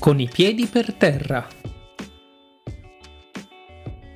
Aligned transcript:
con 0.00 0.18
i 0.18 0.30
piedi 0.32 0.64
per 0.64 0.94
terra. 0.94 1.46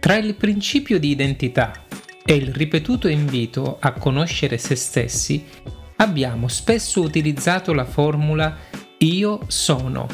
Tra 0.00 0.16
il 0.16 0.34
principio 0.34 0.98
di 0.98 1.10
identità 1.10 1.84
e 2.24 2.34
il 2.34 2.54
ripetuto 2.54 3.06
invito 3.06 3.76
a 3.78 3.92
conoscere 3.92 4.56
se 4.56 4.76
stessi, 4.76 5.44
abbiamo 5.96 6.48
spesso 6.48 7.02
utilizzato 7.02 7.74
la 7.74 7.84
formula 7.84 8.56
io 8.98 9.40
sono. 9.48 10.08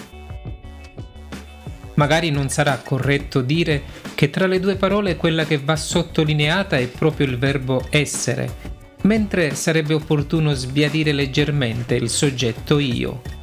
Magari 1.94 2.30
non 2.30 2.48
sarà 2.48 2.76
corretto 2.78 3.40
dire 3.40 3.82
che 4.16 4.28
tra 4.28 4.48
le 4.48 4.58
due 4.58 4.74
parole 4.74 5.14
quella 5.14 5.44
che 5.44 5.58
va 5.58 5.76
sottolineata 5.76 6.78
è 6.78 6.88
proprio 6.88 7.28
il 7.28 7.38
verbo 7.38 7.86
essere, 7.90 8.56
mentre 9.02 9.54
sarebbe 9.54 9.94
opportuno 9.94 10.52
sbiadire 10.52 11.12
leggermente 11.12 11.94
il 11.94 12.10
soggetto 12.10 12.80
io. 12.80 13.38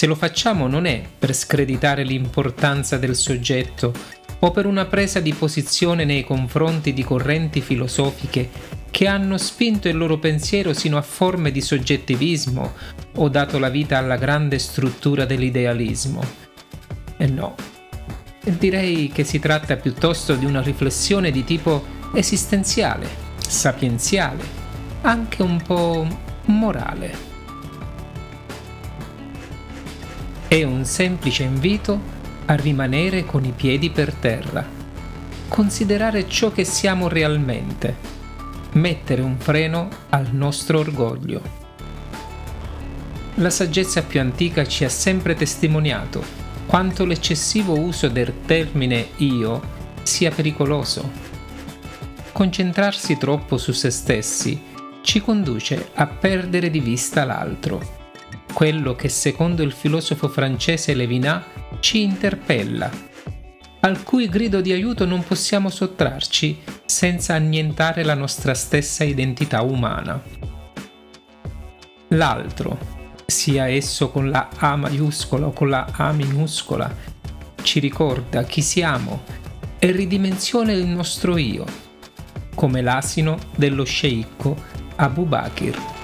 Se 0.00 0.06
lo 0.06 0.14
facciamo 0.14 0.66
non 0.66 0.86
è 0.86 1.02
per 1.18 1.34
screditare 1.34 2.04
l'importanza 2.04 2.96
del 2.96 3.14
soggetto 3.14 3.92
o 4.38 4.50
per 4.50 4.64
una 4.64 4.86
presa 4.86 5.20
di 5.20 5.34
posizione 5.34 6.06
nei 6.06 6.24
confronti 6.24 6.94
di 6.94 7.04
correnti 7.04 7.60
filosofiche 7.60 8.48
che 8.90 9.06
hanno 9.06 9.36
spinto 9.36 9.88
il 9.88 9.98
loro 9.98 10.16
pensiero 10.16 10.72
sino 10.72 10.96
a 10.96 11.02
forme 11.02 11.50
di 11.50 11.60
soggettivismo 11.60 12.72
o 13.16 13.28
dato 13.28 13.58
la 13.58 13.68
vita 13.68 13.98
alla 13.98 14.16
grande 14.16 14.58
struttura 14.58 15.26
dell'idealismo. 15.26 16.24
E 17.18 17.26
no, 17.26 17.54
direi 18.42 19.10
che 19.12 19.24
si 19.24 19.38
tratta 19.38 19.76
piuttosto 19.76 20.34
di 20.34 20.46
una 20.46 20.62
riflessione 20.62 21.30
di 21.30 21.44
tipo 21.44 21.84
esistenziale, 22.14 23.06
sapienziale, 23.46 24.44
anche 25.02 25.42
un 25.42 25.60
po' 25.60 26.06
morale. 26.46 27.29
È 30.50 30.64
un 30.64 30.84
semplice 30.84 31.44
invito 31.44 32.00
a 32.46 32.54
rimanere 32.54 33.24
con 33.24 33.44
i 33.44 33.52
piedi 33.52 33.88
per 33.90 34.12
terra, 34.12 34.68
considerare 35.46 36.28
ciò 36.28 36.50
che 36.50 36.64
siamo 36.64 37.06
realmente, 37.06 37.94
mettere 38.72 39.22
un 39.22 39.38
freno 39.38 39.88
al 40.08 40.30
nostro 40.32 40.80
orgoglio. 40.80 41.40
La 43.34 43.48
saggezza 43.48 44.02
più 44.02 44.18
antica 44.18 44.66
ci 44.66 44.84
ha 44.84 44.88
sempre 44.88 45.36
testimoniato 45.36 46.20
quanto 46.66 47.04
l'eccessivo 47.04 47.78
uso 47.78 48.08
del 48.08 48.32
termine 48.44 49.10
io 49.18 49.62
sia 50.02 50.32
pericoloso. 50.32 51.08
Concentrarsi 52.32 53.16
troppo 53.18 53.56
su 53.56 53.70
se 53.70 53.90
stessi 53.90 54.60
ci 55.02 55.20
conduce 55.20 55.90
a 55.94 56.08
perdere 56.08 56.70
di 56.70 56.80
vista 56.80 57.22
l'altro 57.24 57.98
quello 58.60 58.94
che 58.94 59.08
secondo 59.08 59.62
il 59.62 59.72
filosofo 59.72 60.28
francese 60.28 60.92
Levinas 60.92 61.44
ci 61.80 62.02
interpella, 62.02 62.90
al 63.80 64.02
cui 64.02 64.28
grido 64.28 64.60
di 64.60 64.70
aiuto 64.70 65.06
non 65.06 65.24
possiamo 65.24 65.70
sottrarci 65.70 66.60
senza 66.84 67.32
annientare 67.32 68.04
la 68.04 68.12
nostra 68.12 68.52
stessa 68.52 69.02
identità 69.02 69.62
umana. 69.62 70.22
L'altro, 72.08 72.78
sia 73.24 73.66
esso 73.66 74.10
con 74.10 74.28
la 74.28 74.50
A 74.54 74.76
maiuscola 74.76 75.46
o 75.46 75.52
con 75.54 75.70
la 75.70 75.88
A 75.92 76.12
minuscola, 76.12 76.94
ci 77.62 77.78
ricorda 77.78 78.42
chi 78.42 78.60
siamo 78.60 79.22
e 79.78 79.90
ridimensiona 79.90 80.72
il 80.72 80.84
nostro 80.84 81.38
io, 81.38 81.64
come 82.54 82.82
l'asino 82.82 83.38
dello 83.56 83.84
sceicco 83.84 84.54
Abu 84.96 85.24
Bakr. 85.24 85.99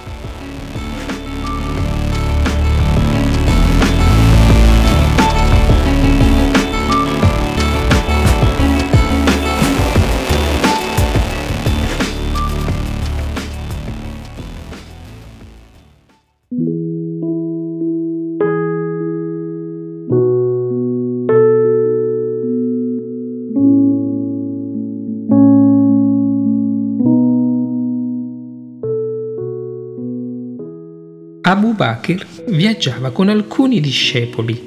Abu 31.49 31.75
Bakr 31.75 32.27
viaggiava 32.49 33.13
con 33.13 33.29
alcuni 33.29 33.79
discepoli. 33.79 34.61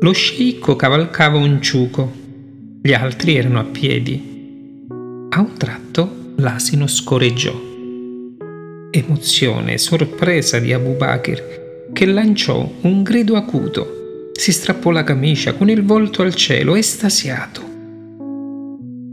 Lo 0.00 0.12
sceicco 0.12 0.76
cavalcava 0.76 1.36
un 1.36 1.60
ciuco, 1.60 2.12
gli 2.80 2.92
altri 2.92 3.34
erano 3.34 3.58
a 3.58 3.64
piedi. 3.64 4.86
A 5.30 5.40
un 5.40 5.52
tratto 5.58 6.34
l'asino 6.36 6.86
scorreggiò. 6.86 7.60
Emozione, 8.92 9.78
sorpresa 9.78 10.60
di 10.60 10.72
Abu 10.72 10.94
Bakr, 10.94 11.90
che 11.92 12.06
lanciò 12.06 12.74
un 12.82 13.02
grido 13.02 13.34
acuto, 13.34 14.30
si 14.34 14.52
strappò 14.52 14.92
la 14.92 15.02
camicia 15.02 15.54
con 15.54 15.68
il 15.68 15.82
volto 15.82 16.22
al 16.22 16.36
cielo, 16.36 16.76
estasiato. 16.76 17.62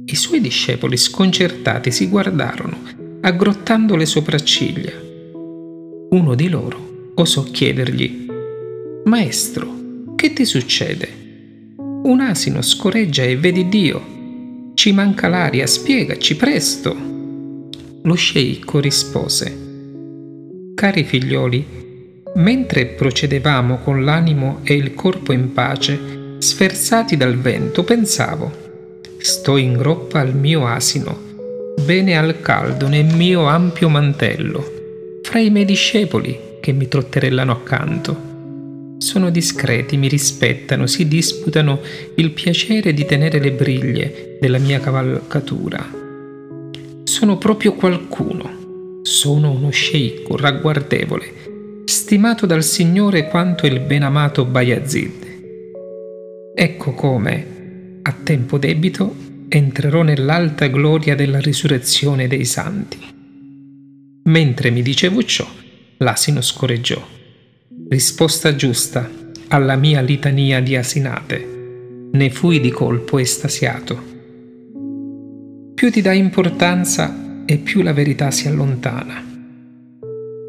I 0.06 0.16
suoi 0.16 0.42
discepoli 0.42 0.96
sconcertati 0.96 1.90
si 1.90 2.08
guardarono, 2.08 2.78
aggrottando 3.22 3.96
le 3.96 4.06
sopracciglia 4.06 5.08
uno 6.10 6.34
di 6.34 6.50
loro 6.50 7.12
osò 7.16 7.44
chiedergli 7.44 8.26
Maestro, 9.06 10.14
che 10.16 10.34
ti 10.34 10.44
succede? 10.44 11.08
Un 11.78 12.20
asino 12.20 12.62
scorreggia 12.62 13.24
e 13.24 13.38
vedi 13.38 13.70
Dio. 13.70 14.72
Ci 14.74 14.92
manca 14.92 15.28
l'aria, 15.28 15.68
spiegaci 15.68 16.36
presto. 16.36 16.96
Lo 18.02 18.14
sceicco 18.14 18.80
rispose 18.80 19.68
Cari 20.74 21.04
figlioli, 21.04 21.66
mentre 22.36 22.86
procedevamo 22.88 23.78
con 23.78 24.04
l'animo 24.04 24.62
e 24.64 24.74
il 24.76 24.94
corpo 24.94 25.32
in 25.32 25.54
pace, 25.54 26.38
sferzati 26.40 27.18
dal 27.18 27.38
vento, 27.38 27.84
pensavo 27.84 28.52
Sto 29.18 29.58
in 29.58 29.74
groppa 29.74 30.22
al 30.22 30.36
mio 30.36 30.66
asino, 30.66 31.18
bene 31.86 32.18
al 32.18 32.42
caldo 32.42 32.88
nel 32.88 33.14
mio 33.14 33.46
ampio 33.46 33.90
mantello 33.90 34.78
fra 35.30 35.38
i 35.38 35.52
miei 35.52 35.64
discepoli 35.66 36.58
che 36.60 36.72
mi 36.72 36.88
trotterellano 36.88 37.52
accanto. 37.52 38.98
Sono 38.98 39.30
discreti, 39.30 39.96
mi 39.96 40.08
rispettano, 40.08 40.88
si 40.88 41.08
disputano 41.08 41.82
il 42.16 42.32
piacere 42.32 42.96
di 42.96 43.06
tenere 43.06 43.38
le 43.38 43.52
briglie 43.52 44.38
della 44.42 44.58
mia 44.58 44.80
cavalcatura. 44.80 45.88
Sono 47.04 47.38
proprio 47.38 47.74
qualcuno. 47.74 49.02
Sono 49.04 49.52
uno 49.52 49.70
sceicco 49.70 50.36
ragguardevole, 50.36 51.84
stimato 51.86 52.48
dal 52.48 52.64
Signore 52.64 53.28
quanto 53.28 53.68
il 53.68 53.82
benamato 53.82 54.46
Bayazid. 54.46 55.28
Ecco 56.56 56.94
come, 56.94 58.00
a 58.02 58.16
tempo 58.24 58.58
debito, 58.58 59.14
entrerò 59.48 60.02
nell'alta 60.02 60.66
gloria 60.66 61.14
della 61.14 61.40
risurrezione 61.40 62.28
dei 62.28 62.46
santi. 62.46 63.18
Mentre 64.30 64.70
mi 64.70 64.84
dicevo 64.84 65.24
ciò, 65.24 65.48
l'asino 65.98 66.42
scorreggiò. 66.42 67.04
Risposta 67.90 68.56
giusta 68.56 69.10
alla 69.48 69.76
mia 69.76 70.02
litania 70.02 70.62
di 70.62 70.76
asinate. 70.76 72.10
Ne 72.12 72.30
fui 72.30 72.60
di 72.60 72.70
colpo 72.70 73.18
estasiato. 73.18 74.04
Più 75.74 75.90
ti 75.90 76.02
dà 76.02 76.14
importanza 76.14 77.44
e 77.44 77.58
più 77.58 77.82
la 77.82 77.92
verità 77.92 78.30
si 78.30 78.48
allontana. 78.48 79.26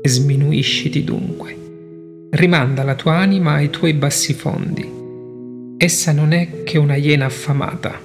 Sminuisciti 0.03 1.03
dunque. 1.03 1.57
Rimanda 2.33 2.83
la 2.83 2.95
tua 2.95 3.17
anima 3.17 3.55
ai 3.55 3.71
tuoi 3.71 3.95
bassi 3.95 4.35
fondi. 4.35 4.99
Essa 5.79 6.13
non 6.13 6.33
è 6.33 6.65
che 6.65 6.77
una 6.77 6.97
iena 6.97 7.25
affamata. 7.25 7.99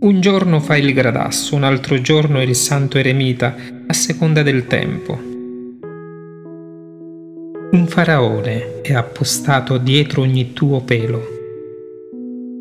Un 0.00 0.20
giorno 0.22 0.58
fai 0.58 0.82
il 0.82 0.94
gradasso, 0.94 1.54
un 1.54 1.64
altro 1.64 2.00
giorno 2.00 2.40
il 2.40 2.54
santo 2.54 2.96
eremita, 2.96 3.76
a 3.90 3.94
seconda 3.94 4.42
del 4.42 4.66
tempo. 4.66 5.18
Un 7.70 7.86
faraone 7.86 8.82
è 8.82 8.92
appostato 8.92 9.78
dietro 9.78 10.20
ogni 10.20 10.52
tuo 10.52 10.82
pelo, 10.82 11.22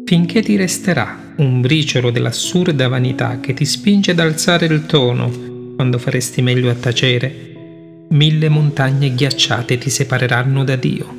finché 0.05 0.41
ti 0.41 0.55
resterà 0.55 1.33
un 1.37 1.59
briciolo 1.59 2.11
dell'assurda 2.11 2.87
vanità 2.87 3.41
che 3.41 3.53
ti 3.53 3.65
spinge 3.65 4.11
ad 4.11 4.19
alzare 4.19 4.67
il 4.67 4.85
tono 4.85 5.29
quando 5.75 5.97
faresti 5.97 6.41
meglio 6.41 6.69
a 6.69 6.75
tacere. 6.75 8.05
Mille 8.09 8.47
montagne 8.47 9.13
ghiacciate 9.13 9.77
ti 9.77 9.89
separeranno 9.89 10.63
da 10.63 10.77
Dio. 10.77 11.13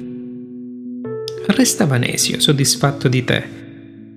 Resta 1.48 1.84
Vanesio 1.84 2.40
soddisfatto 2.40 3.08
di 3.08 3.24
te 3.24 3.44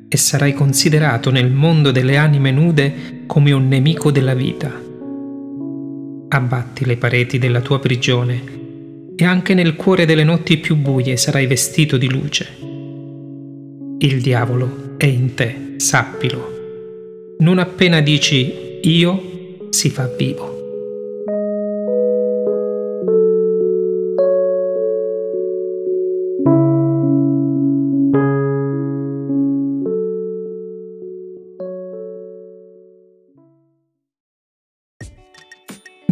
e 0.08 0.16
sarai 0.16 0.54
considerato 0.54 1.32
nel 1.32 1.52
mondo 1.52 1.92
delle 1.92 2.16
anime 2.16 2.52
nude 2.52 3.24
come 3.26 3.52
un 3.52 3.68
nemico 3.68 4.10
della 4.10 4.34
vita 4.34 4.90
abbatti 6.34 6.86
le 6.86 6.96
pareti 6.96 7.38
della 7.38 7.62
tua 7.62 7.80
prigione, 7.80 8.60
e 9.16 9.26
anche 9.26 9.54
nel 9.54 9.76
cuore 9.76 10.06
delle 10.06 10.24
notti 10.24 10.58
più 10.58 10.76
buie 10.78 11.18
sarai 11.18 11.46
vestito 11.46 11.98
di 11.98 12.10
luce. 12.10 12.48
Il 14.00 14.22
diavolo 14.22 14.96
è 14.98 15.06
in 15.06 15.34
te, 15.34 15.74
sappilo. 15.78 17.36
Non 17.40 17.60
appena 17.60 18.02
dici 18.02 18.80
io, 18.82 19.68
si 19.70 19.90
fa 19.90 20.08
vivo. 20.18 20.61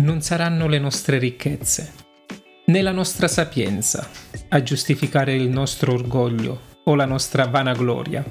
Non 0.10 0.22
saranno 0.22 0.68
le 0.68 0.80
nostre 0.80 1.20
ricchezze, 1.20 1.94
né 2.66 2.82
la 2.82 2.92
nostra 2.92 3.28
sapienza 3.28 4.10
a 4.48 4.64
giustificare 4.64 5.36
il 5.36 5.50
nostro 5.50 5.94
orgoglio 5.94 6.62
o 6.86 6.96
la 6.96 7.06
nostra 7.06 7.46
vanagloria, 7.46 8.26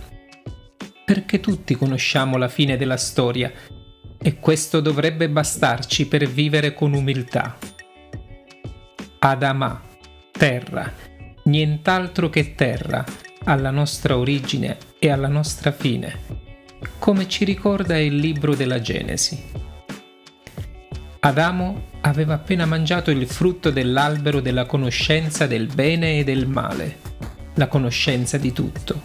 perché 1.04 1.38
tutti 1.38 1.76
conosciamo 1.76 2.36
la 2.36 2.48
fine 2.48 2.76
della 2.76 2.96
storia 2.96 3.52
e 4.20 4.40
questo 4.40 4.80
dovrebbe 4.80 5.28
bastarci 5.28 6.08
per 6.08 6.26
vivere 6.26 6.74
con 6.74 6.94
umiltà. 6.94 7.56
Adama, 9.20 9.80
terra, 10.32 10.92
nient'altro 11.44 12.28
che 12.28 12.56
terra, 12.56 13.04
alla 13.44 13.70
nostra 13.70 14.16
origine 14.16 14.78
e 14.98 15.10
alla 15.10 15.28
nostra 15.28 15.70
fine, 15.70 16.22
come 16.98 17.28
ci 17.28 17.44
ricorda 17.44 17.96
il 17.96 18.16
libro 18.16 18.56
della 18.56 18.80
Genesi. 18.80 19.67
Adamo 21.20 21.86
aveva 22.02 22.34
appena 22.34 22.64
mangiato 22.64 23.10
il 23.10 23.26
frutto 23.26 23.70
dell'albero 23.70 24.40
della 24.40 24.66
conoscenza 24.66 25.48
del 25.48 25.66
bene 25.66 26.20
e 26.20 26.24
del 26.24 26.46
male, 26.46 26.98
la 27.54 27.66
conoscenza 27.66 28.38
di 28.38 28.52
tutto. 28.52 29.02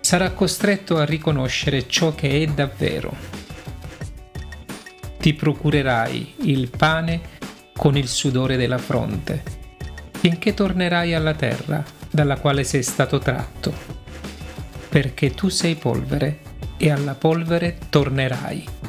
Sarà 0.00 0.32
costretto 0.32 0.96
a 0.96 1.04
riconoscere 1.04 1.86
ciò 1.86 2.16
che 2.16 2.42
è 2.42 2.46
davvero. 2.46 3.14
Ti 5.20 5.34
procurerai 5.34 6.34
il 6.42 6.68
pane 6.68 7.20
con 7.76 7.96
il 7.96 8.08
sudore 8.08 8.56
della 8.56 8.78
fronte, 8.78 9.42
finché 10.18 10.52
tornerai 10.52 11.14
alla 11.14 11.34
terra 11.34 11.84
dalla 12.10 12.38
quale 12.40 12.64
sei 12.64 12.82
stato 12.82 13.20
tratto, 13.20 13.72
perché 14.88 15.30
tu 15.30 15.48
sei 15.48 15.76
polvere 15.76 16.40
e 16.76 16.90
alla 16.90 17.14
polvere 17.14 17.78
tornerai 17.88 18.87